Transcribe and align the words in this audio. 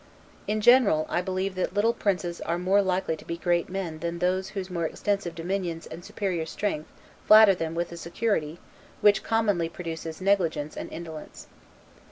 In 0.47 0.61
general, 0.61 1.05
I 1.09 1.21
believe 1.21 1.53
that 1.53 1.75
little 1.75 1.93
princes 1.93 2.41
are 2.41 2.57
more 2.57 2.81
likely 2.81 3.15
to 3.17 3.23
be 3.23 3.37
great 3.37 3.69
men 3.69 3.99
than 3.99 4.17
those 4.17 4.49
whose 4.49 4.71
more 4.71 4.83
extensive 4.85 5.35
dominions 5.35 5.85
and 5.85 6.03
superior 6.03 6.47
strength 6.47 6.89
flatter 7.27 7.53
them 7.53 7.75
with 7.75 7.91
a 7.91 7.97
security, 7.97 8.57
which 9.01 9.21
commonly 9.21 9.69
produces 9.69 10.19
negligence 10.19 10.75
and 10.75 10.91
indolence. 10.91 11.45